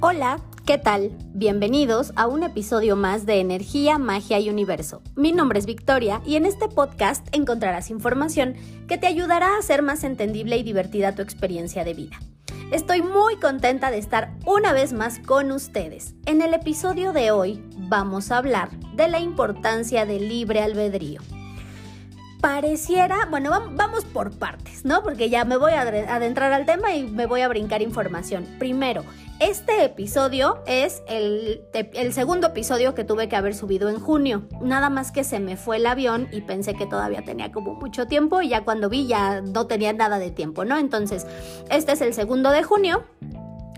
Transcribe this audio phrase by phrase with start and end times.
[0.00, 1.10] Hola, ¿qué tal?
[1.34, 5.02] Bienvenidos a un episodio más de Energía, Magia y Universo.
[5.16, 8.54] Mi nombre es Victoria y en este podcast encontrarás información
[8.86, 12.16] que te ayudará a hacer más entendible y divertida tu experiencia de vida.
[12.70, 16.14] Estoy muy contenta de estar una vez más con ustedes.
[16.26, 21.22] En el episodio de hoy vamos a hablar de la importancia del libre albedrío
[22.40, 25.02] pareciera, bueno, vamos por partes, ¿no?
[25.02, 28.46] Porque ya me voy a adentrar al tema y me voy a brincar información.
[28.58, 29.04] Primero,
[29.40, 31.62] este episodio es el,
[32.12, 34.42] segundo episodio que tuve que haber subido en junio.
[34.60, 38.06] Nada más que se me fue el avión y pensé que todavía tenía como mucho
[38.06, 40.76] tiempo y ya cuando vi ya no tenía nada de tiempo, ¿no?
[40.76, 41.26] Entonces,
[41.70, 43.04] este es el segundo de junio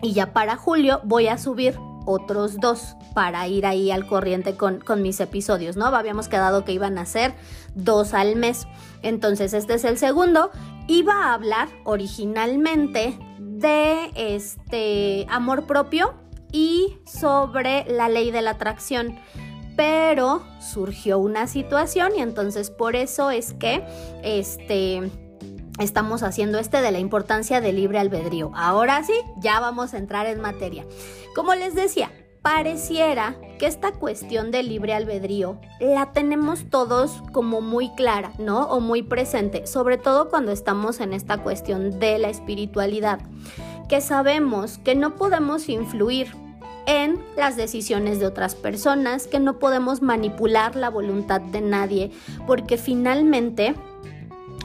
[0.02, 4.83] y ya para julio voy a subir otros dos para ir ahí al corriente con,
[5.02, 5.86] mis episodios, ¿no?
[5.86, 7.34] Habíamos quedado que iban a ser
[7.74, 8.66] dos al mes.
[9.02, 10.50] Entonces, este es el segundo.
[10.88, 13.19] Iba a hablar originalmente
[13.60, 16.14] de este amor propio
[16.50, 19.19] y sobre la ley de la atracción.
[19.77, 23.84] Pero surgió una situación y entonces por eso es que
[24.22, 25.11] este
[25.78, 28.50] estamos haciendo este de la importancia del libre albedrío.
[28.55, 30.84] Ahora sí, ya vamos a entrar en materia.
[31.34, 32.11] Como les decía,
[32.42, 38.66] pareciera que esta cuestión del libre albedrío la tenemos todos como muy clara, ¿no?
[38.69, 43.20] O muy presente, sobre todo cuando estamos en esta cuestión de la espiritualidad,
[43.88, 46.32] que sabemos que no podemos influir
[46.86, 52.10] en las decisiones de otras personas, que no podemos manipular la voluntad de nadie,
[52.47, 53.75] porque finalmente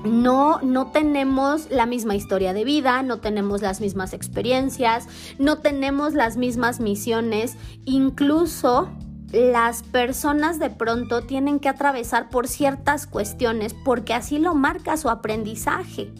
[0.05, 5.07] no, no tenemos la misma historia de vida, no tenemos las mismas experiencias,
[5.39, 8.89] no tenemos las mismas misiones, incluso
[9.31, 15.09] las personas de pronto tienen que atravesar por ciertas cuestiones porque así lo marca su
[15.09, 16.11] aprendizaje.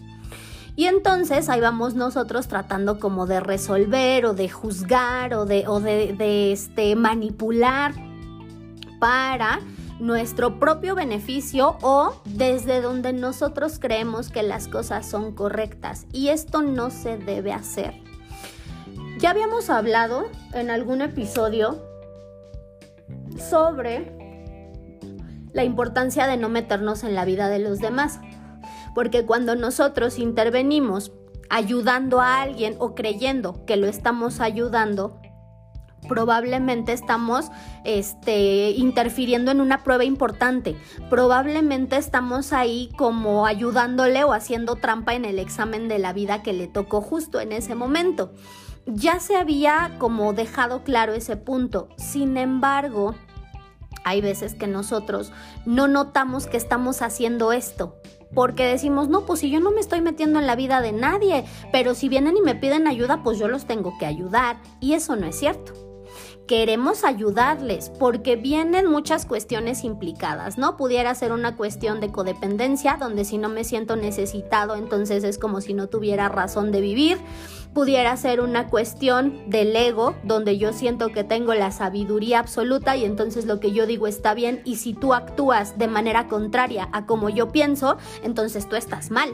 [0.78, 5.80] Y entonces ahí vamos nosotros tratando como de resolver o de juzgar o de, o
[5.80, 7.94] de, este, manipular
[9.00, 9.62] para
[10.00, 16.06] nuestro propio beneficio o desde donde nosotros creemos que las cosas son correctas.
[16.12, 17.94] Y esto no se debe hacer.
[19.20, 21.82] Ya habíamos hablado en algún episodio
[23.38, 24.12] sobre
[25.54, 28.20] la importancia de no meternos en la vida de los demás.
[28.94, 31.14] Porque cuando nosotros intervenimos
[31.50, 35.20] ayudando a alguien o creyendo que lo estamos ayudando,
[36.08, 37.52] probablemente estamos
[37.84, 40.76] este, interfiriendo en una prueba importante.
[41.10, 46.54] Probablemente estamos ahí como ayudándole o haciendo trampa en el examen de la vida que
[46.54, 48.34] le tocó justo en ese momento.
[48.86, 51.90] Ya se había como dejado claro ese punto.
[51.98, 53.16] Sin embargo,
[54.04, 55.34] hay veces que nosotros
[55.66, 57.96] no notamos que estamos haciendo esto.
[58.34, 61.46] Porque decimos, no, pues si yo no me estoy metiendo en la vida de nadie,
[61.72, 64.58] pero si vienen y me piden ayuda, pues yo los tengo que ayudar.
[64.80, 65.85] Y eso no es cierto
[66.48, 70.78] queremos ayudarles porque vienen muchas cuestiones implicadas, ¿no?
[70.78, 75.62] Pudiera ser una cuestión de codependencia, donde si no me siento necesitado, entonces es como
[75.62, 77.18] si no tuviera razón de vivir.
[77.74, 83.04] Pudiera ser una cuestión del ego, donde yo siento que tengo la sabiduría absoluta y
[83.04, 87.06] entonces lo que yo digo está bien y si tú actúas de manera contraria a
[87.06, 89.30] como yo pienso, entonces tú estás mal.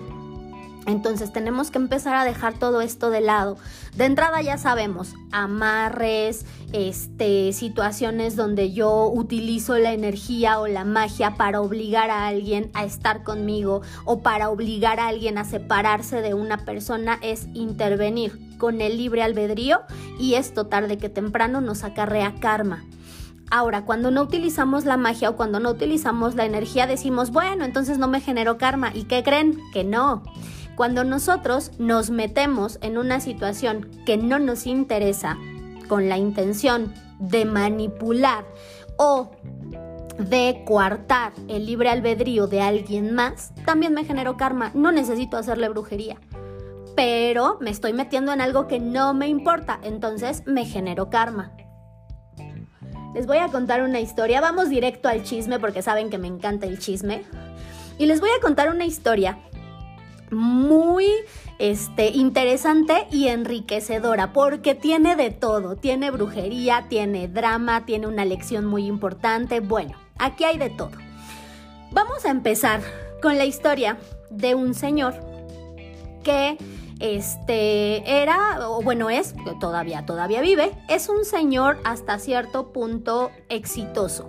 [0.88, 3.58] Entonces tenemos que empezar a dejar todo esto de lado.
[3.96, 11.36] De entrada ya sabemos, amarres, este, situaciones donde yo utilizo la energía o la magia
[11.36, 16.34] para obligar a alguien a estar conmigo o para obligar a alguien a separarse de
[16.34, 19.82] una persona es intervenir con el libre albedrío
[20.20, 22.84] y esto tarde que temprano nos acarrea karma.
[23.54, 27.98] Ahora, cuando no utilizamos la magia o cuando no utilizamos la energía, decimos, bueno, entonces
[27.98, 28.92] no me genero karma.
[28.94, 29.60] ¿Y qué creen?
[29.74, 30.24] Que no.
[30.76, 35.38] Cuando nosotros nos metemos en una situación que no nos interesa
[35.88, 38.46] con la intención de manipular
[38.98, 39.32] o
[40.18, 44.72] de coartar el libre albedrío de alguien más, también me genero karma.
[44.74, 46.18] No necesito hacerle brujería.
[46.96, 51.54] Pero me estoy metiendo en algo que no me importa, entonces me genero karma.
[53.14, 56.66] Les voy a contar una historia, vamos directo al chisme porque saben que me encanta
[56.66, 57.24] el chisme.
[57.98, 59.38] Y les voy a contar una historia
[60.32, 61.06] muy
[61.60, 68.66] este, interesante y enriquecedora porque tiene de todo, tiene brujería, tiene drama, tiene una lección
[68.66, 70.92] muy importante, bueno, aquí hay de todo.
[71.92, 72.82] Vamos a empezar
[73.22, 73.98] con la historia
[74.30, 75.14] de un señor
[76.24, 76.58] que
[77.00, 84.28] este era, o bueno, es, todavía, todavía vive, es un señor hasta cierto punto exitoso.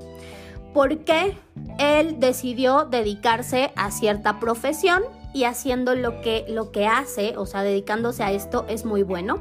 [0.74, 1.36] Porque
[1.78, 5.02] él decidió dedicarse a cierta profesión
[5.34, 9.40] y haciendo lo que, lo que hace, o sea, dedicándose a esto, es muy bueno.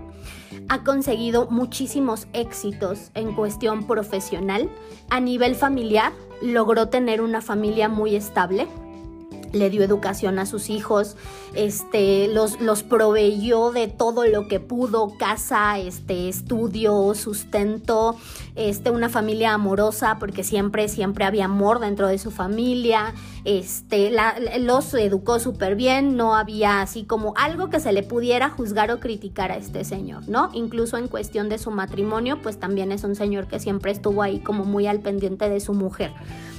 [0.70, 4.70] ha conseguido muchísimos éxitos en cuestión profesional.
[5.10, 8.68] A nivel familiar, logró tener una familia muy estable
[9.54, 11.16] le dio educación a sus hijos,
[11.54, 18.16] este, los, los proveyó de todo lo que pudo, casa, este, estudio, sustento,
[18.56, 23.14] este, una familia amorosa, porque siempre, siempre había amor dentro de su familia,
[23.46, 24.12] este,
[24.60, 29.00] los educó súper bien, no había así como algo que se le pudiera juzgar o
[29.00, 30.50] criticar a este señor, ¿no?
[30.54, 34.40] Incluso en cuestión de su matrimonio, pues también es un señor que siempre estuvo ahí
[34.40, 36.12] como muy al pendiente de su mujer.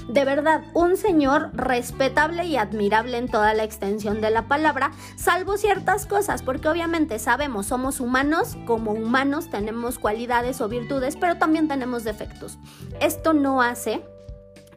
[0.09, 5.57] De verdad, un señor respetable y admirable en toda la extensión de la palabra, salvo
[5.57, 11.69] ciertas cosas, porque obviamente sabemos, somos humanos, como humanos tenemos cualidades o virtudes, pero también
[11.69, 12.59] tenemos defectos.
[13.01, 14.03] Esto no hace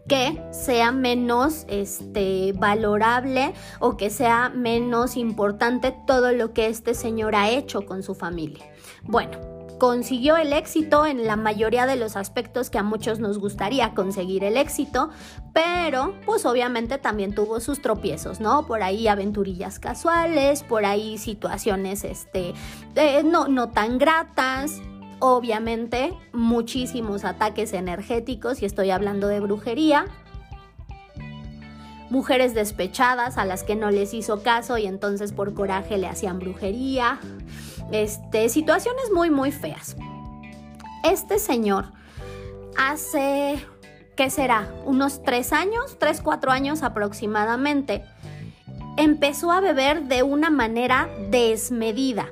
[0.07, 7.35] que sea menos este, valorable o que sea menos importante todo lo que este señor
[7.35, 8.65] ha hecho con su familia.
[9.03, 13.93] Bueno, consiguió el éxito en la mayoría de los aspectos que a muchos nos gustaría
[13.93, 15.09] conseguir el éxito,
[15.53, 18.65] pero pues obviamente también tuvo sus tropiezos, ¿no?
[18.67, 22.53] Por ahí aventurillas casuales, por ahí situaciones este,
[22.95, 24.81] eh, no, no tan gratas,
[25.19, 30.05] obviamente muchísimos ataques energéticos y estoy hablando de brujería.
[32.09, 36.39] Mujeres despechadas a las que no les hizo caso y entonces por coraje le hacían
[36.39, 37.19] brujería.
[37.91, 39.95] Este, situaciones muy muy feas.
[41.03, 41.91] Este señor
[42.77, 43.63] hace,
[44.15, 44.67] ¿qué será?
[44.85, 48.03] Unos tres años, tres, cuatro años aproximadamente,
[48.97, 52.29] empezó a beber de una manera desmedida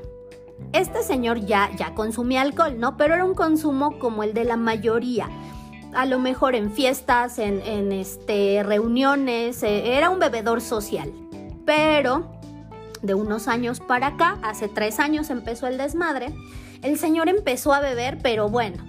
[0.74, 2.98] este señor ya, ya consumía alcohol, ¿no?
[2.98, 5.30] Pero era un consumo como el de la mayoría.
[5.94, 11.12] A lo mejor en fiestas, en, este, reuniones, eh, era un bebedor social.
[11.66, 12.33] Pero
[13.04, 16.34] de unos años para acá, hace tres años empezó el desmadre,
[16.82, 18.84] el señor empezó a beber, pero bueno,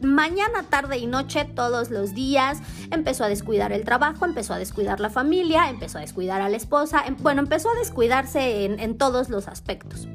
[0.00, 2.58] mañana, tarde y noche, todos los días.
[2.90, 6.56] Empezó a descuidar el trabajo, empezó a descuidar la familia, empezó a descuidar a la
[6.56, 10.08] esposa, em, bueno, empezó a descuidarse en, en todos los aspectos.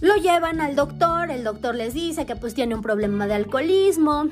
[0.00, 4.28] Lo llevan al doctor, el doctor les dice que pues tiene un problema de alcoholismo,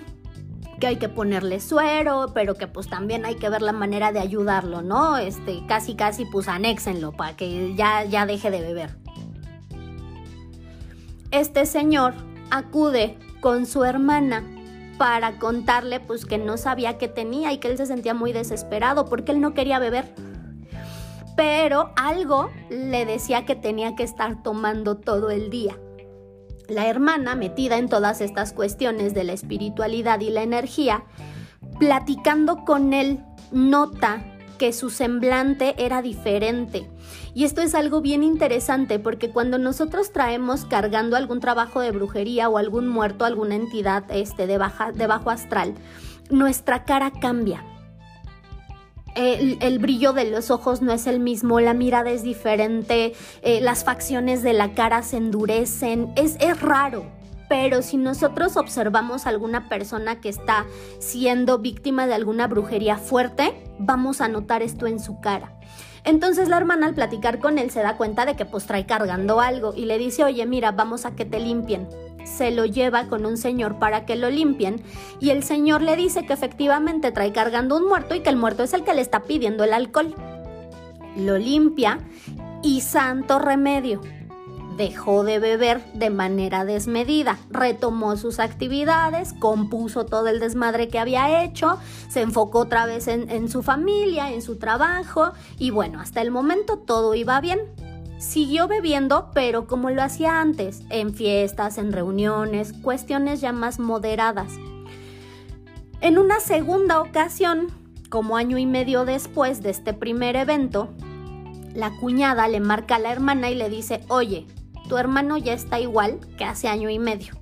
[0.78, 4.20] que hay que ponerle suero, pero que pues también hay que ver la manera de
[4.20, 5.16] ayudarlo, ¿no?
[5.16, 8.96] Este, casi casi pues anéxenlo para que ya, ya deje de beber.
[11.30, 12.14] Este señor
[12.50, 14.44] acude con su hermana
[14.98, 19.06] para contarle pues que no sabía qué tenía y que él se sentía muy desesperado
[19.06, 20.14] porque él no quería beber
[21.36, 25.76] pero algo le decía que tenía que estar tomando todo el día.
[26.68, 31.04] La hermana, metida en todas estas cuestiones de la espiritualidad y la energía,
[31.78, 33.20] platicando con él,
[33.52, 34.24] nota
[34.58, 36.88] que su semblante era diferente.
[37.34, 42.48] Y esto es algo bien interesante porque cuando nosotros traemos cargando algún trabajo de brujería
[42.48, 45.74] o algún muerto, alguna entidad este, de, baja, de bajo astral,
[46.30, 47.64] nuestra cara cambia
[49.14, 53.84] el, brillo de los ojos no es el mismo, la mirada es diferente, eh, las
[53.84, 57.04] facciones de la cara se endurecen, es, es raro.
[57.48, 60.64] Pero si nosotros observamos a alguna persona que está
[60.98, 65.52] siendo víctima de alguna brujería fuerte, vamos a notar esto en su cara.
[66.04, 69.40] Entonces la hermana al platicar con él se da cuenta de que pues trae cargando
[69.40, 71.86] algo y le dice, oye mira, vamos a que te limpien
[72.24, 74.82] se lo lleva con un señor para que lo limpien
[75.20, 78.62] y el señor le dice que efectivamente trae cargando un muerto y que el muerto
[78.62, 80.14] es el que le está pidiendo el alcohol.
[81.16, 82.00] Lo limpia
[82.62, 84.00] y santo remedio.
[84.76, 91.44] Dejó de beber de manera desmedida, retomó sus actividades, compuso todo el desmadre que había
[91.44, 91.78] hecho,
[92.08, 96.78] se enfocó otra vez en, su familia, en su trabajo y bueno, hasta el momento
[96.78, 97.60] todo iba bien
[98.18, 104.52] Siguió bebiendo, pero como lo hacía antes, en fiestas, en reuniones, cuestiones ya más moderadas.
[106.00, 107.68] En una segunda ocasión,
[108.08, 110.90] como año y medio después de este primer evento,
[111.74, 114.46] la cuñada le marca a la hermana y le dice, oye,
[114.88, 117.34] tu hermano ya está igual que hace año y medio.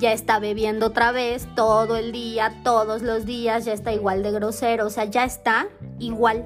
[0.00, 4.32] Ya está bebiendo otra vez todo el día, todos los días, ya está igual de
[4.32, 5.68] grosero, o sea, ya está
[6.00, 6.44] igual.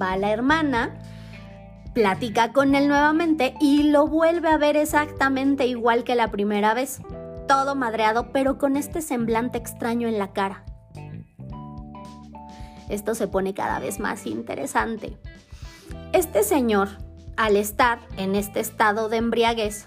[0.00, 1.00] Va la hermana,
[1.92, 7.00] platica con él nuevamente y lo vuelve a ver exactamente igual que la primera vez,
[7.46, 10.64] todo madreado, pero con este semblante extraño en la cara.
[12.88, 15.16] Esto se pone cada vez más interesante.
[16.12, 16.88] Este señor,
[17.36, 19.86] al estar en este estado de embriaguez,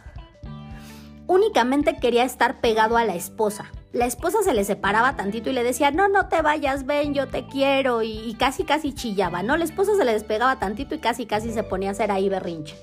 [1.27, 5.63] únicamente quería estar pegado a la esposa, la esposa se le separaba tantito y le
[5.63, 9.55] decía, no, no te vayas, ven, yo te quiero, y, casi, casi chillaba, ¿no?
[9.55, 12.75] La esposa se le despegaba tantito y casi, casi se ponía a hacer ahí berrinche.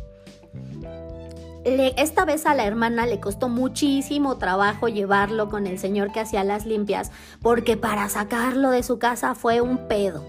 [1.64, 6.44] esta vez a la hermana le costó muchísimo trabajo llevarlo con el señor que hacía
[6.44, 10.24] las limpias, porque para sacarlo de su casa fue un pedo.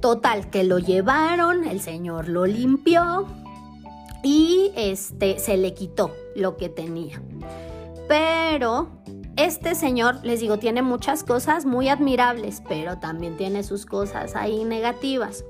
[0.00, 3.28] Total, que lo llevaron, el señor lo limpió
[4.24, 7.22] y este se le quitó lo que tenía.
[8.08, 8.88] Pero
[9.36, 14.64] este señor, les digo, tiene muchas cosas muy admirables, pero también tiene sus cosas ahí
[14.64, 15.44] negativas.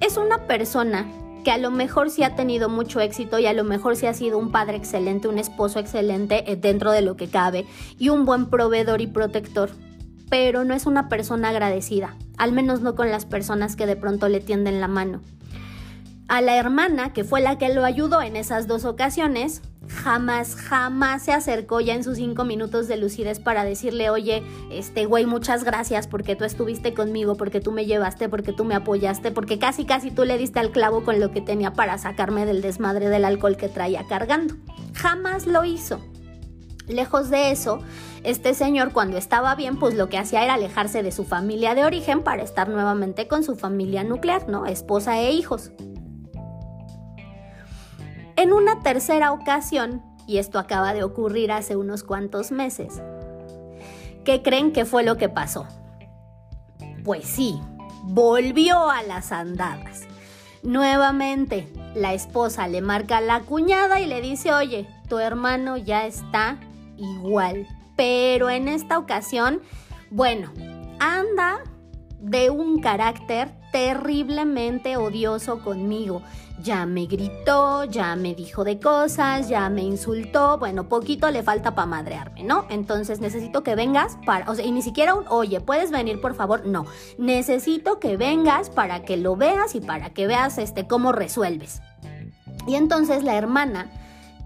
[0.00, 1.06] Es una persona
[1.44, 4.14] que a lo mejor sí ha tenido mucho éxito y a lo mejor sí ha
[4.14, 7.66] sido un padre excelente, un esposo excelente eh, dentro de lo que cabe
[7.98, 9.70] y un buen proveedor y protector,
[10.28, 14.28] pero no es una persona agradecida, al menos no con las personas que de pronto
[14.28, 15.20] le tienden la mano.
[16.28, 21.22] A la hermana, que fue la que lo ayudó en esas dos ocasiones, jamás, jamás
[21.22, 25.64] se acercó ya en sus cinco minutos de lucidez para decirle, oye, este güey, muchas
[25.64, 29.84] gracias porque tú estuviste conmigo, porque tú me llevaste, porque tú me apoyaste, porque casi,
[29.84, 33.24] casi tú le diste al clavo con lo que tenía para sacarme del desmadre del
[33.24, 34.54] alcohol que traía cargando.
[34.94, 36.00] Jamás lo hizo.
[36.86, 37.80] Lejos de eso,
[38.24, 41.84] este señor cuando estaba bien, pues lo que hacía era alejarse de su familia de
[41.84, 44.64] origen para estar nuevamente con su familia nuclear, ¿no?
[44.64, 45.70] Esposa e hijos.
[48.38, 53.02] En una tercera ocasión, y esto acaba de ocurrir hace unos cuantos meses,
[54.24, 55.66] ¿qué creen que fue lo que pasó?
[57.02, 57.60] Pues sí,
[58.04, 60.02] volvió a las andadas.
[60.62, 61.66] Nuevamente,
[61.96, 66.60] la esposa le marca a la cuñada y le dice, oye, tu hermano ya está
[66.96, 67.66] igual.
[67.96, 69.62] Pero en esta ocasión,
[70.12, 70.52] bueno,
[71.00, 71.58] anda
[72.20, 76.22] de un carácter terriblemente odioso conmigo.
[76.60, 80.58] Ya me gritó, ya me dijo de cosas, ya me insultó.
[80.58, 82.66] Bueno, poquito le falta para madrearme, ¿no?
[82.68, 86.34] Entonces necesito que vengas para, o sea, y ni siquiera un, oye, ¿puedes venir por
[86.34, 86.66] favor?
[86.66, 86.86] No,
[87.16, 91.80] necesito que vengas para que lo veas y para que veas este cómo resuelves.
[92.66, 93.90] Y entonces la hermana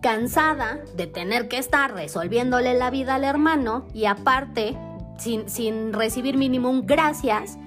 [0.02, 4.76] cansada de tener que estar resolviéndole la vida al hermano y aparte
[5.16, 7.58] sin, sin recibir mínimo un gracias,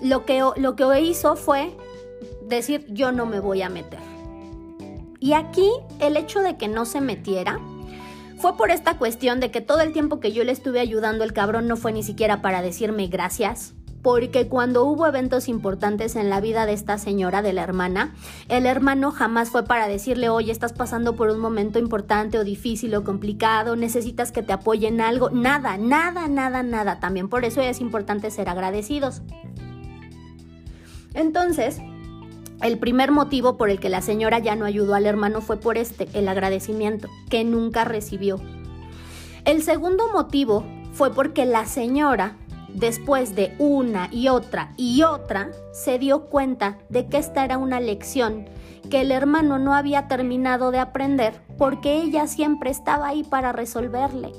[0.00, 1.76] lo que, lo que hizo fue
[2.48, 4.00] decir yo no me voy a meter.
[5.20, 5.70] Y aquí
[6.00, 7.58] el hecho de que no se metiera
[8.38, 11.32] fue por esta cuestión de que todo el tiempo que yo le estuve ayudando el
[11.32, 16.42] cabrón no fue ni siquiera para decirme gracias, porque cuando hubo eventos importantes en la
[16.42, 18.14] vida de esta señora, de la hermana,
[18.50, 22.94] el hermano jamás fue para decirle, oye, estás pasando por un momento importante o difícil
[22.94, 27.00] o complicado, necesitas que te apoyen algo, nada, nada, nada, nada.
[27.00, 29.22] También por eso es importante ser agradecidos.
[31.14, 31.80] Entonces,
[32.64, 35.76] el primer motivo por el que la señora ya no ayudó al hermano fue por
[35.76, 38.40] este, el agradecimiento, que nunca recibió.
[39.44, 42.38] El segundo motivo fue porque la señora,
[42.72, 47.80] después de una y otra y otra, se dio cuenta de que esta era una
[47.80, 48.46] lección
[48.90, 54.32] que el hermano no había terminado de aprender porque ella siempre estaba ahí para resolverle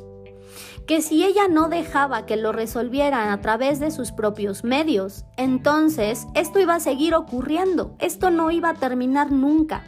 [0.88, 6.28] que si ella no dejaba que lo resolvieran a través de sus propios medios, entonces
[6.36, 9.84] esto iba a seguir ocurriendo, esto no iba a terminar nunca.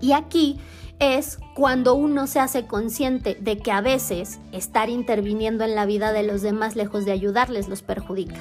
[0.00, 0.58] Y aquí
[1.00, 6.12] es cuando uno se hace consciente de que a veces estar interviniendo en la vida
[6.12, 8.36] de los demás lejos de ayudarles los perjudica.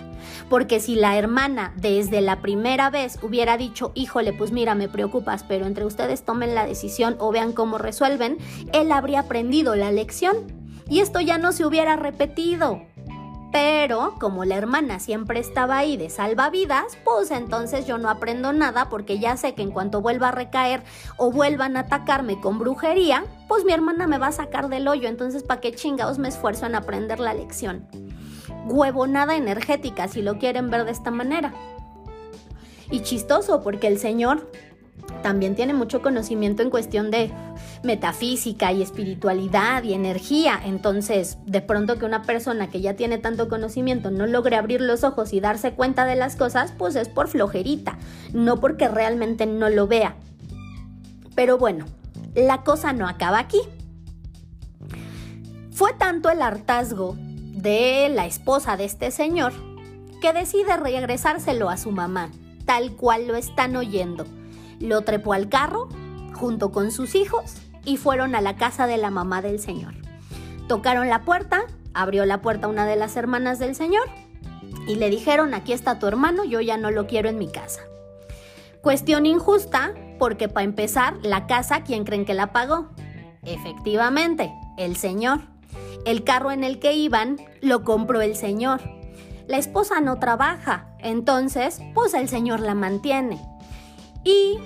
[0.50, 5.44] Porque si la hermana desde la primera vez hubiera dicho, híjole, pues mira, me preocupas,
[5.44, 8.38] pero entre ustedes tomen la decisión o vean cómo resuelven,
[8.74, 10.59] él habría aprendido la lección
[10.90, 12.82] y esto ya no se hubiera repetido.
[13.52, 18.90] Pero como la hermana siempre estaba ahí de salvavidas, pues entonces yo no aprendo nada
[18.90, 20.84] porque ya sé que en cuanto vuelva a recaer
[21.18, 25.08] o vuelvan a atacarme con brujería, pues mi hermana me va a sacar del hoyo,
[25.08, 27.88] entonces ¿para qué chingados me esfuerzo en aprender la lección?
[28.68, 31.52] Huevonada energética, si lo quieren ver de esta manera.
[32.92, 34.52] Y chistoso porque el Señor
[35.22, 37.32] también tiene mucho conocimiento en cuestión de
[37.84, 40.60] metafísica y espiritualidad y energía.
[40.64, 45.04] Entonces, de pronto que una persona que ya tiene tanto conocimiento no logre abrir los
[45.04, 47.98] ojos y darse cuenta de las cosas, pues es por flojerita,
[48.34, 50.16] no porque realmente no lo vea.
[51.36, 51.86] Pero bueno,
[52.36, 53.60] la cosa no acaba aquí.
[55.72, 59.54] Fue tanto el hartazgo de la esposa de este señor
[60.22, 62.30] que decide regresárselo a su mamá,
[62.66, 64.26] tal cual lo están oyendo
[64.80, 65.90] lo trepó al carro
[66.34, 67.56] junto con sus hijos
[67.86, 69.94] y fueron a la casa de la mamá del señor.
[70.68, 74.08] Tocaron la puerta, abrió la puerta una de las hermanas del señor
[74.88, 77.82] y le dijeron, aquí está tu hermano, yo ya no lo quiero en mi casa.
[78.82, 82.90] Cuestión injusta, porque para empezar, la casa, ¿quién creen que la pagó?
[83.44, 85.42] Efectivamente, el señor.
[86.06, 88.80] El carro en el que iban lo compró el señor.
[89.48, 93.42] La esposa no trabaja, entonces, pues el señor la mantiene.
[94.24, 94.58] Y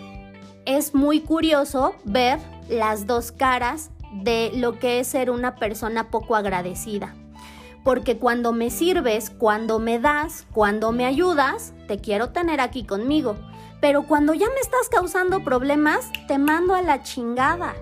[0.66, 6.36] es muy curioso ver las dos caras de lo que es ser una persona poco
[6.36, 7.16] agradecida.
[7.84, 13.36] Porque cuando me sirves, cuando me das, cuando me ayudas, te quiero tener aquí conmigo.
[13.82, 17.74] Pero cuando ya me estás causando problemas, te mando a la chingada.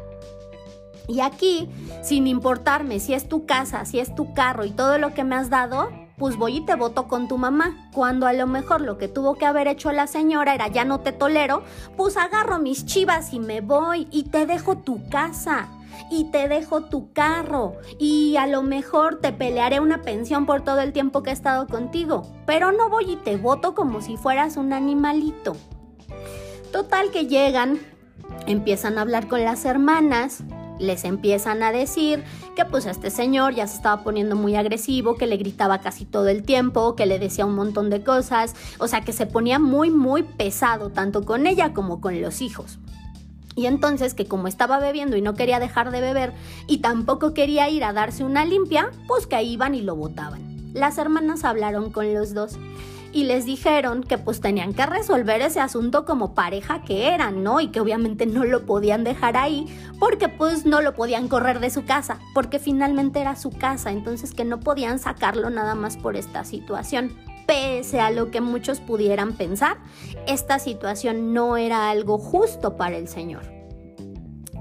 [1.08, 1.70] Y aquí,
[2.02, 5.36] sin importarme si es tu casa, si es tu carro y todo lo que me
[5.36, 5.90] has dado,
[6.22, 7.90] pues voy y te voto con tu mamá.
[7.92, 11.00] Cuando a lo mejor lo que tuvo que haber hecho la señora era ya no
[11.00, 11.64] te tolero,
[11.98, 15.68] pues agarro mis chivas y me voy y te dejo tu casa
[16.12, 20.82] y te dejo tu carro y a lo mejor te pelearé una pensión por todo
[20.82, 24.58] el tiempo que he estado contigo, pero no voy y te voto como si fueras
[24.58, 25.58] un animalito.
[26.72, 27.80] Total que llegan,
[28.46, 30.44] empiezan a hablar con las hermanas,
[30.82, 32.24] les empiezan a decir
[32.56, 36.28] que pues este señor ya se estaba poniendo muy agresivo, que le gritaba casi todo
[36.28, 39.90] el tiempo, que le decía un montón de cosas, o sea que se ponía muy
[39.90, 42.80] muy pesado tanto con ella como con los hijos.
[43.56, 46.34] Y entonces que como estaba bebiendo y no quería dejar de beber
[46.68, 50.74] y tampoco quería ir a darse una limpia, pues que iban y lo botaban.
[50.74, 52.58] Las hermanas hablaron con los dos
[53.14, 57.60] y les dijeron que pues tenían que resolver ese asunto como pareja que eran, ¿no?
[57.60, 59.68] Y que obviamente no lo podían dejar ahí
[60.00, 64.34] porque pues no lo podían correr de su casa, porque finalmente era su casa, entonces
[64.34, 67.16] que no podían sacarlo nada más por esta situación
[67.46, 69.78] pese a lo que muchos pudieran pensar,
[70.26, 73.44] esta situación no era algo justo para el Señor.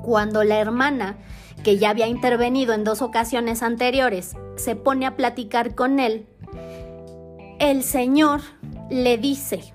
[0.02, 1.19] Cuando la hermana,
[1.62, 6.26] que ya había intervenido en dos ocasiones anteriores, se pone a platicar con él,
[7.61, 8.40] el Señor
[8.88, 9.75] le dice,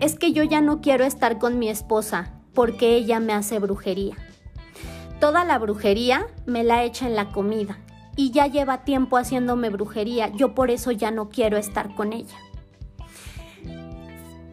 [0.00, 4.16] es que yo ya no quiero estar con mi esposa porque ella me hace brujería.
[5.18, 7.78] Toda la brujería me la echa en la comida
[8.14, 12.36] y ya lleva tiempo haciéndome brujería, yo por eso ya no quiero estar con ella.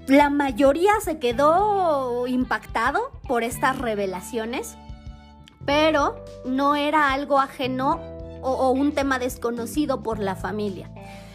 [0.07, 4.75] La mayoría se quedó impactado por estas revelaciones,
[5.63, 7.99] pero no era algo ajeno
[8.41, 10.89] o, o, un tema desconocido por la familia.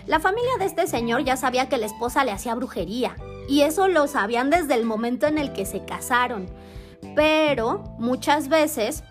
[0.06, 3.16] La familia de este señor ya sabía que la esposa le hacía brujería,
[3.48, 6.46] y eso lo sabían desde el momento en el que se casaron.
[7.14, 9.04] Pero muchas veces,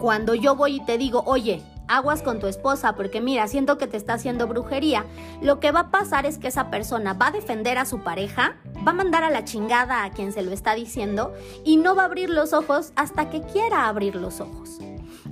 [0.00, 3.86] cuando yo voy y te digo, oye, aguas con tu esposa porque mira, siento que
[3.86, 5.04] te está haciendo brujería,
[5.40, 8.56] lo que va a pasar es que esa persona va a defender a su pareja,
[8.86, 11.32] va a mandar a la chingada a quien se lo está diciendo
[11.64, 14.78] y no va a abrir los ojos hasta que quiera abrir los ojos.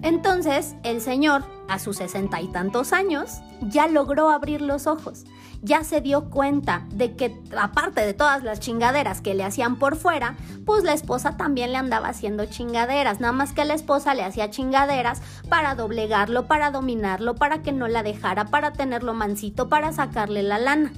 [0.02, 5.24] Entonces, el señor, a sus sesenta y tantos años, ya logró abrir los ojos
[5.62, 9.96] ya se dio cuenta de que aparte de todas las chingaderas que le hacían por
[9.96, 14.24] fuera, pues la esposa también le andaba haciendo chingaderas, nada más que la esposa le
[14.24, 19.92] hacía chingaderas para doblegarlo, para dominarlo, para que no la dejara, para tenerlo mansito, para
[19.92, 20.92] sacarle la lana.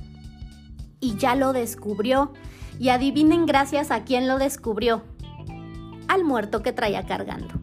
[1.00, 2.32] Y ya lo descubrió.
[2.78, 5.02] Y adivinen gracias a quién lo descubrió.
[6.08, 7.54] Al muerto que traía cargando.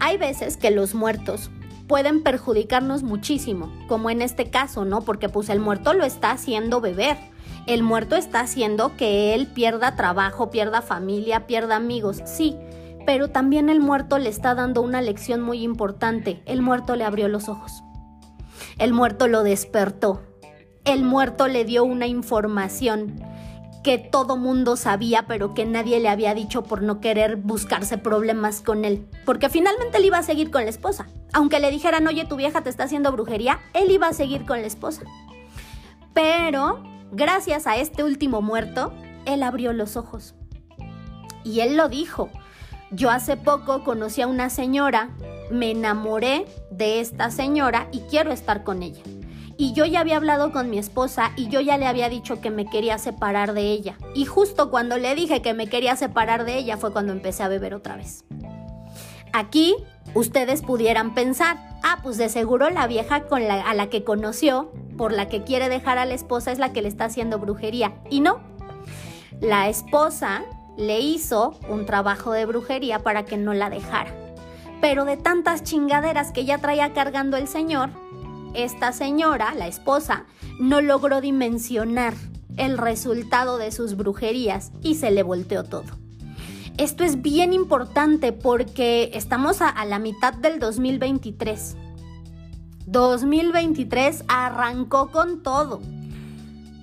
[0.00, 1.50] Hay veces que los muertos
[1.86, 5.02] pueden perjudicarnos muchísimo, como en este caso, ¿no?
[5.02, 7.16] Porque pues el muerto lo está haciendo beber.
[7.66, 12.56] El muerto está haciendo que él pierda trabajo, pierda familia, pierda amigos, sí,
[13.06, 16.42] pero también el muerto le está dando una lección muy importante.
[16.44, 17.82] El muerto le abrió los ojos.
[18.78, 20.22] El muerto lo despertó.
[20.86, 23.20] El muerto le dio una información
[23.82, 28.60] que todo mundo sabía, pero que nadie le había dicho por no querer buscarse problemas
[28.60, 29.04] con él.
[29.24, 31.08] Porque finalmente él iba a seguir con la esposa.
[31.32, 34.60] Aunque le dijeran, oye, tu vieja te está haciendo brujería, él iba a seguir con
[34.60, 35.02] la esposa.
[36.14, 38.92] Pero, gracias a este último muerto,
[39.24, 40.36] él abrió los ojos.
[41.42, 42.30] Y él lo dijo.
[42.92, 45.10] Yo hace poco conocí a una señora,
[45.50, 49.02] me enamoré de esta señora y quiero estar con ella
[49.58, 52.50] y yo ya había hablado con mi esposa y yo ya le había dicho que
[52.50, 53.96] me quería separar de ella.
[54.14, 57.48] Y justo cuando le dije que me quería separar de ella fue cuando empecé a
[57.48, 58.24] beber otra vez.
[59.32, 59.74] Aquí
[60.14, 65.28] ustedes pudieran pensar, ah, pues de seguro la vieja a la que conoció, por la
[65.28, 67.94] que quiere dejar a la esposa, es la que le está haciendo brujería.
[68.10, 68.40] Y no,
[69.40, 70.42] la esposa
[70.76, 74.14] le hizo un trabajo de brujería para que no la dejara.
[74.80, 77.90] Pero de tantas chingaderas que ya traía cargando el señor,
[78.56, 80.24] esta señora, la esposa,
[80.58, 82.14] no logró dimensionar
[82.56, 85.84] el resultado de sus brujerías y se le volteó todo.
[86.78, 91.76] Esto es bien importante porque estamos a, la mitad del 2023.
[92.86, 95.80] 2023 arrancó con todo.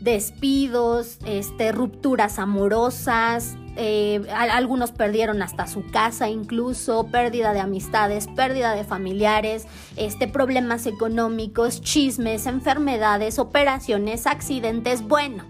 [0.01, 8.75] Despidos, este, rupturas amorosas, eh, algunos perdieron hasta su casa incluso, pérdida de amistades, pérdida
[8.75, 15.45] de familiares, este, problemas económicos, chismes, enfermedades, operaciones, accidentes, bueno,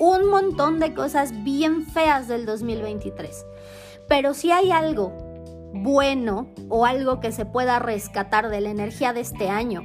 [0.00, 3.46] un montón de cosas bien feas del 2023.
[4.08, 5.12] Pero si hay algo
[5.72, 9.82] bueno o algo que se pueda rescatar de la energía de este año,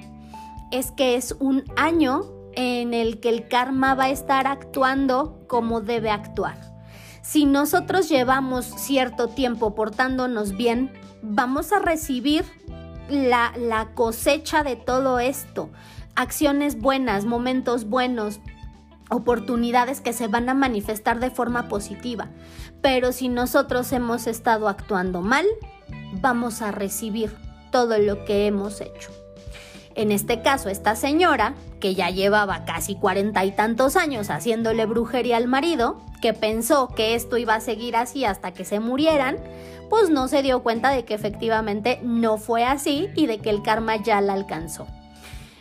[0.71, 5.81] es que es un año en el que el karma va a estar actuando como
[5.81, 6.76] debe actuar.
[7.27, 12.45] Si nosotros llevamos cierto tiempo portándonos bien, vamos a recibir
[13.09, 15.69] la, la cosecha de todo esto.
[16.15, 18.39] Acciones buenas, momentos buenos,
[19.09, 22.29] oportunidades que se van a manifestar de forma positiva.
[22.81, 25.45] Pero si nosotros hemos estado actuando mal,
[26.21, 27.35] vamos a recibir
[27.73, 29.11] todo lo que hemos hecho.
[29.97, 35.37] En este caso, esta señora, que ya llevaba casi cuarenta y tantos años haciéndole brujería
[35.37, 39.37] al marido, que pensó que esto iba a seguir así hasta que se murieran,
[39.89, 43.63] pues no se dio cuenta de que efectivamente no fue así y de que el
[43.63, 44.85] karma ya la alcanzó.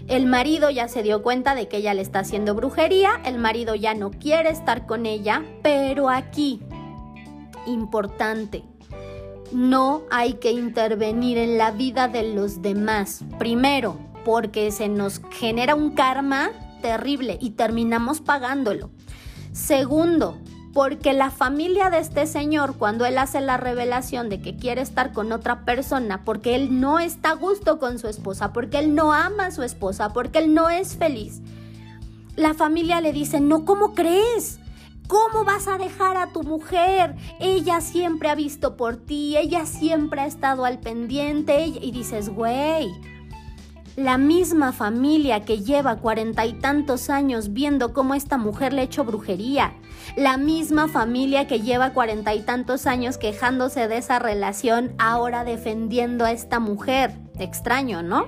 [0.07, 3.75] El marido ya se dio cuenta de que ella le está haciendo brujería, el marido
[3.75, 6.61] ya no quiere estar con ella, pero aquí,
[7.67, 8.65] importante,
[9.51, 13.25] no hay que intervenir en la vida de los demás.
[13.39, 16.51] Primero, porque se nos genera un karma
[16.83, 18.91] terrible y terminamos pagándolo.
[19.53, 20.37] Segundo,
[20.75, 25.13] porque la familia de este señor, cuando él hace la revelación de que quiere estar
[25.13, 29.13] con otra persona, porque él no está a gusto con su esposa, porque él no
[29.13, 31.41] ama a su esposa, porque él no es feliz,
[32.35, 34.59] la familia le dice, no, ¿cómo crees?
[35.07, 37.15] ¿Cómo vas a dejar a tu mujer?
[37.39, 42.91] Ella siempre ha visto por ti, ella siempre ha estado al pendiente y dices, güey,
[43.97, 48.85] la misma familia que lleva cuarenta y tantos años viendo cómo esta mujer le ha
[48.85, 49.73] hecho brujería.
[50.17, 56.27] La misma familia que lleva cuarenta y tantos años quejándose de esa relación, ahora defendiendo
[56.27, 57.15] a esta mujer.
[57.39, 58.27] Extraño, ¿no?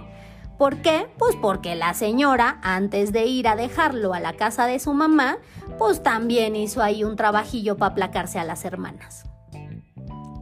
[0.56, 1.06] ¿Por qué?
[1.18, 5.36] Pues porque la señora, antes de ir a dejarlo a la casa de su mamá,
[5.78, 9.24] pues también hizo ahí un trabajillo para aplacarse a las hermanas.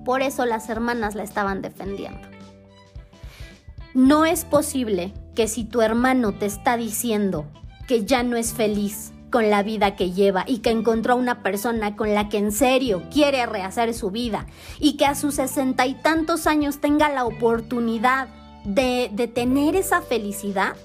[0.04, 2.35] Por eso las hermanas la estaban defendiendo.
[3.96, 7.46] No es posible que si tu hermano te está diciendo
[7.88, 11.42] que ya no es feliz con la vida que lleva y que encontró a una
[11.42, 14.48] persona con la que en serio quiere rehacer su vida
[14.80, 18.28] y que a sus sesenta y tantos años tenga la oportunidad
[18.66, 20.76] de, tener esa felicidad,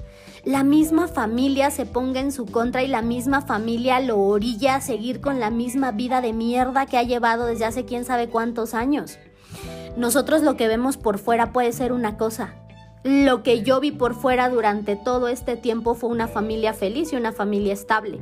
[0.45, 4.81] la misma familia se ponga en su contra y la misma familia lo orilla a
[4.81, 8.73] seguir con la misma vida de mierda que ha llevado desde hace quién sabe cuántos
[8.73, 9.19] años.
[9.97, 12.55] Nosotros lo que vemos por fuera puede ser una cosa,
[13.03, 17.15] lo que yo vi por fuera durante todo este tiempo fue una familia feliz y
[17.15, 18.19] una familia estable.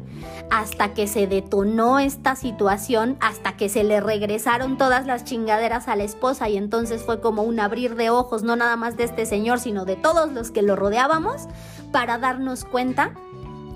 [0.50, 5.98] Hasta que se detonó esta situación, hasta que se le regresaron todas las chingaderas a
[5.98, 9.26] la esposa y entonces fue como un abrir de ojos, no nada más de este
[9.26, 11.48] señor, sino de todos los que lo rodeábamos,
[11.92, 13.14] para darnos cuenta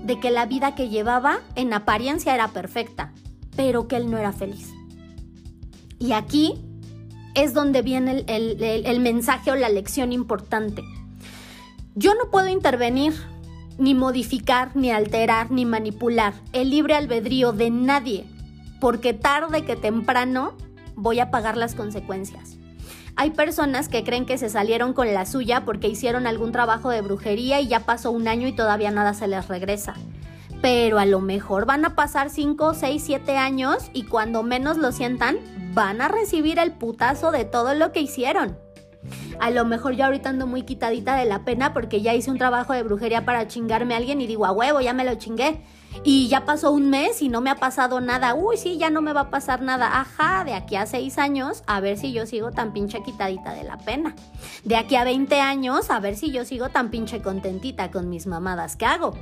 [0.04, 3.12] de que la vida que llevaba en apariencia era perfecta,
[3.56, 4.72] pero que él no era feliz.
[5.98, 6.62] Y aquí
[7.34, 10.82] es donde viene el, mensaje o la lección importante.
[11.94, 13.14] Yo no puedo intervenir,
[13.78, 18.24] ni modificar, ni alterar, ni manipular el libre albedrío de nadie,
[18.80, 20.54] porque tarde que temprano
[20.94, 22.56] voy a pagar las consecuencias.
[23.16, 27.00] Hay personas que creen que se salieron con la suya porque hicieron algún trabajo de
[27.00, 29.94] brujería y ya pasó un año y todavía nada se les regresa.
[30.60, 34.90] Pero a lo mejor van a pasar 5, 6, 7 años y cuando menos lo
[34.90, 35.36] sientan,
[35.74, 38.56] van a recibir el putazo de todo lo que hicieron.
[39.40, 42.38] A lo mejor yo ahorita ando muy quitadita de la pena porque ya hice un
[42.38, 45.60] trabajo de brujería para chingarme a alguien y digo, a huevo, ya me lo chingué.
[46.02, 48.34] Y ya pasó un mes y no me ha pasado nada.
[48.34, 50.00] Uy, sí, ya no me va a pasar nada.
[50.00, 53.64] Ajá, de aquí a seis años, a ver si yo sigo tan pinche quitadita de
[53.64, 54.14] la pena.
[54.64, 58.26] De aquí a 20 años, a ver si yo sigo tan pinche contentita con mis
[58.26, 59.12] mamadas que hago.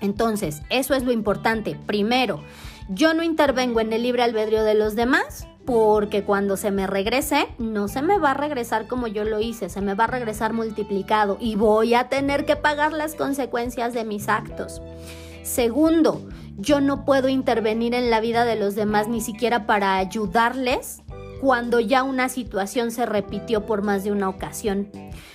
[0.00, 1.78] Entonces, eso es lo importante.
[1.86, 2.42] Primero,
[2.88, 7.46] yo no intervengo en el libre albedrío de los demás porque cuando se me regrese,
[7.58, 10.54] no se me va a regresar como yo lo hice, se me va a regresar
[10.54, 14.80] multiplicado y voy a tener que pagar las consecuencias de mis actos.
[15.42, 16.26] Segundo,
[16.56, 21.02] yo no puedo intervenir en la vida de los demás ni siquiera para ayudarles
[21.42, 24.88] cuando ya una situación se repitió por más de una ocasión.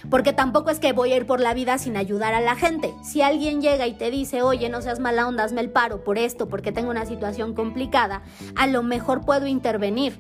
[0.10, 2.94] Porque tampoco es que voy a ir por la vida sin ayudar a la gente.
[3.04, 6.18] Si alguien llega y te dice, oye, no seas mala onda, hazme el paro por
[6.18, 8.24] esto, porque tengo una situación complicada,
[8.56, 10.20] a lo mejor puedo intervenir.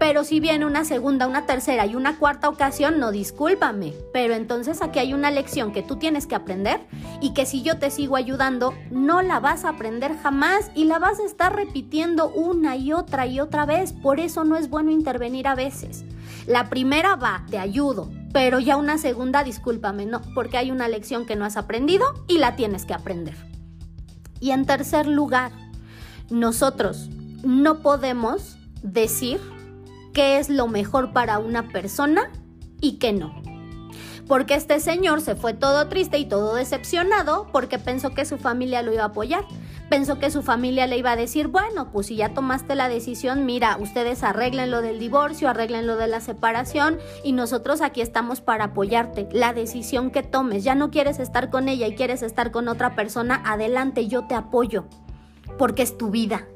[0.00, 3.92] Pero si viene una segunda, una tercera y una cuarta ocasión, no discúlpame.
[4.14, 6.80] Pero entonces aquí hay una lección que tú tienes que aprender
[7.20, 10.98] y que si yo te sigo ayudando, no la vas a aprender jamás y la
[10.98, 13.92] vas a estar repitiendo una y otra y otra vez.
[13.92, 16.04] Por eso no es bueno intervenir a veces.
[16.46, 21.26] La primera va, te ayudo, pero ya una segunda, discúlpame, no, porque hay una lección
[21.26, 23.36] que no has aprendido y la tienes que aprender.
[24.40, 25.52] Y en tercer lugar,
[26.30, 27.08] nosotros
[27.42, 29.40] no podemos decir
[30.12, 32.30] qué es lo mejor para una persona
[32.80, 33.34] y qué no.
[34.26, 38.82] Porque este señor se fue todo triste y todo decepcionado porque pensó que su familia
[38.82, 39.44] lo iba a apoyar
[39.90, 43.44] pensó que su familia le iba a decir, bueno, pues si ya tomaste la decisión,
[43.44, 48.40] mira, ustedes arreglen lo del divorcio, arreglen lo de la separación y nosotros aquí estamos
[48.40, 49.28] para apoyarte.
[49.32, 52.94] La decisión que tomes, ya no quieres estar con ella y quieres estar con otra
[52.94, 54.86] persona, adelante, yo te apoyo,
[55.58, 56.46] porque es tu vida.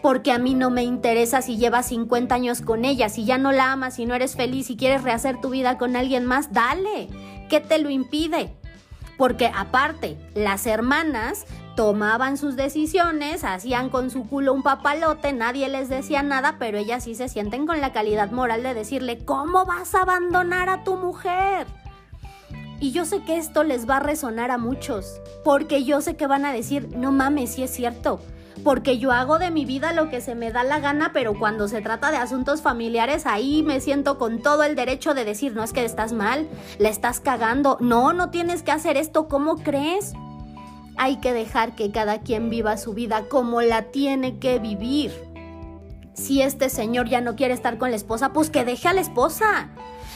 [0.00, 3.52] Porque a mí no me interesa si llevas 50 años con ella, si ya no
[3.52, 7.08] la amas, si no eres feliz, si quieres rehacer tu vida con alguien más, dale.
[7.50, 8.54] ¿Qué te lo impide?
[9.18, 15.88] Porque aparte, las hermanas tomaban sus decisiones, hacían con su culo un papalote, nadie les
[15.88, 19.94] decía nada, pero ellas sí se sienten con la calidad moral de decirle, ¿cómo vas
[19.94, 21.66] a abandonar a tu mujer?
[22.80, 26.26] Y yo sé que esto les va a resonar a muchos, porque yo sé que
[26.26, 28.20] van a decir, no mames, sí es cierto,
[28.64, 31.68] porque yo hago de mi vida lo que se me da la gana, pero cuando
[31.68, 35.62] se trata de asuntos familiares, ahí me siento con todo el derecho de decir, no
[35.62, 40.14] es que estás mal, le estás cagando, no, no tienes que hacer esto, ¿cómo crees?
[40.96, 45.12] Hay que dejar que cada quien viva su vida como la tiene que vivir.
[46.14, 49.00] Si este señor ya no quiere estar con la esposa, pues que deje a la
[49.00, 49.70] esposa.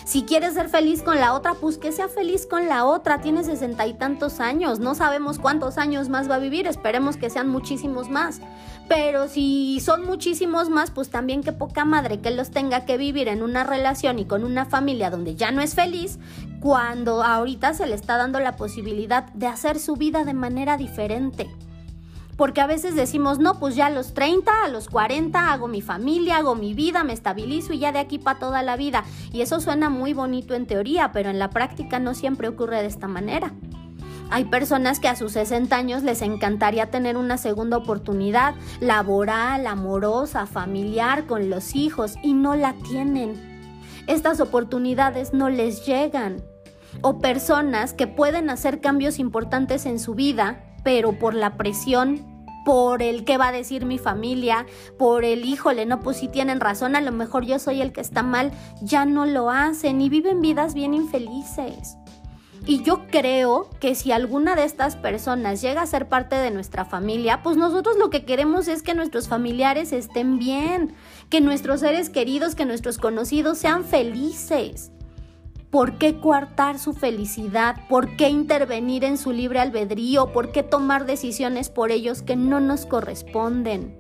[0.05, 3.21] Si quiere ser feliz con la otra, pues que sea feliz con la otra.
[3.21, 4.79] Tiene sesenta y tantos años.
[4.79, 6.69] No sabemos cuántos años más va a vivir.
[6.69, 8.41] Esperemos que sean muchísimos más.
[8.89, 13.27] Pero si son muchísimos más, pues también qué poca madre que los tenga que vivir
[13.27, 16.21] en una relación y con una familia donde ya no es feliz,
[16.67, 21.49] cuando ahorita se le está dando la posibilidad de hacer su vida de manera diferente.
[22.37, 25.81] Porque a veces decimos, no, pues ya a los 30, a los 40 hago mi
[25.81, 29.05] familia, hago mi vida, me estabilizo y ya de aquí para toda la vida.
[29.33, 32.89] Y eso suena muy bonito en teoría, pero en la práctica no siempre ocurre de
[32.89, 33.55] esta manera.
[34.31, 40.47] Hay personas que a sus 60 años les encantaría tener una segunda oportunidad laboral, amorosa,
[40.47, 43.55] familiar, con los hijos y no la tienen.
[44.09, 46.43] Estas oportunidades no les llegan.
[47.03, 52.25] O personas que pueden hacer cambios importantes en su vida, pero por la presión,
[52.65, 54.67] por el qué va a decir mi familia,
[54.99, 58.01] por el híjole, no, pues si tienen razón, a lo mejor yo soy el que
[58.01, 58.51] está mal,
[58.83, 61.97] ya no lo hacen y viven vidas bien infelices.
[62.67, 66.85] Y yo creo que si alguna de estas personas llega a ser parte de nuestra
[66.85, 70.97] familia, pues nosotros lo que queremos es que nuestros familiares estén bien,
[71.31, 74.91] que nuestros seres queridos, que nuestros conocidos sean felices.
[75.71, 77.77] ¿Por qué coartar su felicidad?
[77.89, 80.33] ¿Por qué intervenir en su libre albedrío?
[80.33, 83.99] ¿Por qué tomar decisiones por ellos que no nos corresponden?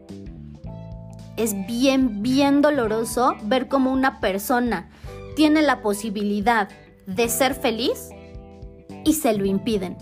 [1.36, 4.88] Es bien, bien doloroso ver cómo una persona
[5.34, 6.68] tiene la posibilidad
[7.06, 8.10] de ser feliz
[9.04, 9.96] y se lo impiden.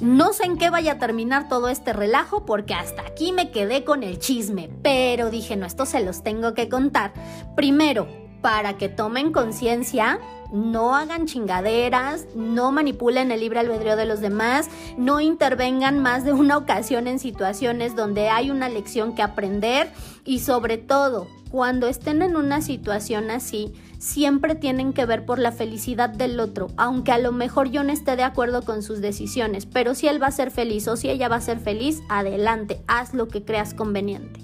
[0.00, 3.84] No sé en qué vaya a terminar todo este relajo porque hasta aquí me quedé
[3.84, 7.14] con el chisme, pero dije, no, esto se los tengo que contar.
[7.54, 8.06] Primero,
[8.40, 10.18] para que tomen conciencia,
[10.52, 16.32] no hagan chingaderas, no manipulen el libre albedrío de los demás, no intervengan más de
[16.32, 19.90] una ocasión en situaciones donde hay una lección que aprender
[20.24, 25.52] y sobre todo, cuando estén en una situación así, siempre tienen que ver por la
[25.52, 29.66] felicidad del otro, aunque a lo mejor yo no esté de acuerdo con sus decisiones,
[29.66, 32.82] pero si él va a ser feliz o si ella va a ser feliz, adelante,
[32.86, 34.40] haz lo que creas conveniente.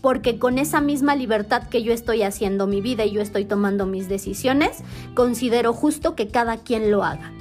[0.00, 3.86] Porque con esa misma libertad que yo estoy haciendo mi vida y yo estoy tomando
[3.86, 4.82] mis decisiones,
[5.14, 7.32] considero justo que cada quien lo haga.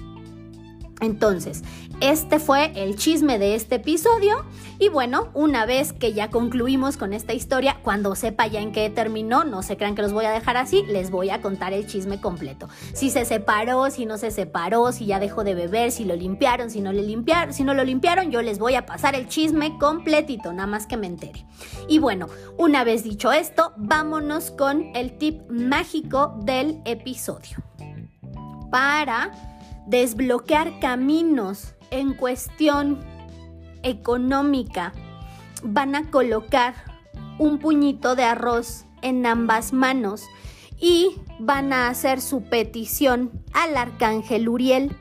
[1.02, 1.63] Entonces,
[2.01, 4.45] este fue el chisme de este episodio
[4.79, 8.89] y bueno, una vez que ya concluimos con esta historia, cuando sepa ya en qué
[8.89, 11.85] terminó, no se crean que los voy a dejar así, les voy a contar el
[11.85, 12.69] chisme completo.
[12.93, 16.69] Si se separó, si no se separó, si ya dejó de beber, si lo limpiaron,
[16.69, 19.77] si no le limpiaron, si no lo limpiaron, yo les voy a pasar el chisme
[19.77, 21.45] completito, nada más que me entere.
[21.89, 27.57] Y bueno, una vez dicho esto, vámonos con el tip mágico del episodio.
[28.71, 29.31] Para
[29.88, 32.99] desbloquear caminos en cuestión
[33.84, 34.93] económica,
[35.63, 36.75] van a colocar
[37.38, 40.25] un puñito de arroz en ambas manos
[40.80, 44.95] y van a hacer su petición al arcángel Uriel.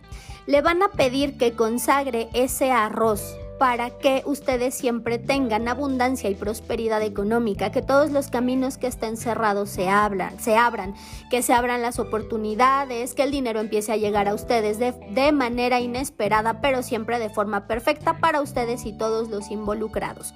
[0.47, 6.35] Le van a pedir que consagre ese arroz para que ustedes siempre tengan abundancia y
[6.35, 10.95] prosperidad económica, que todos los caminos que estén cerrados se, abran, se abran,
[11.31, 15.33] que se abran las oportunidades, que el dinero empiece a llegar a ustedes de, de
[15.33, 20.35] manera inesperada, pero siempre de forma perfecta para ustedes y todos los involucrados.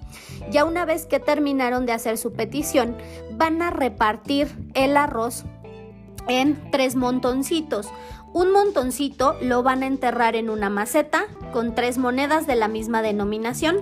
[0.51, 2.97] Ya una vez que terminaron de hacer su petición,
[3.33, 5.45] van a repartir el arroz
[6.29, 7.89] en tres montoncitos.
[8.33, 13.03] Un montoncito lo van a enterrar en una maceta con tres monedas de la misma
[13.03, 13.77] denominación.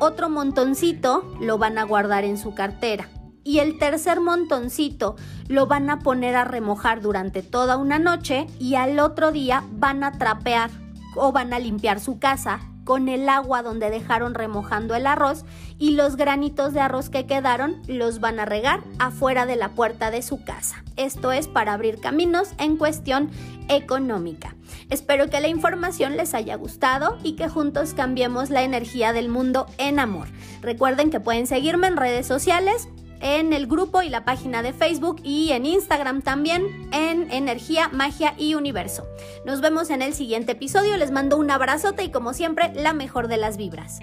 [0.00, 3.08] Otro montoncito lo van a guardar en su cartera.
[3.46, 5.16] y el tercer montoncito
[5.48, 10.02] lo van a poner a remojar durante toda una noche y al otro día van
[10.02, 10.70] a trapear
[11.14, 15.44] o van a limpiar su casa con el agua donde dejaron remojando el arroz
[15.78, 20.10] y los granitos de arroz que quedaron los van a regar afuera de la puerta
[20.10, 20.84] de su casa.
[20.96, 23.30] Esto es para abrir caminos en cuestión
[23.68, 24.54] económica.
[24.90, 29.66] Espero que la información les haya gustado y que juntos cambiemos la energía del mundo
[29.78, 30.28] en amor.
[30.60, 32.88] Recuerden que pueden seguirme en redes sociales
[33.24, 38.34] en el grupo y la página de Facebook y en Instagram también en Energía, Magia
[38.36, 39.08] y Universo.
[39.46, 43.28] Nos vemos en el siguiente episodio, les mando un abrazote y como siempre la mejor
[43.28, 44.00] de las vibras.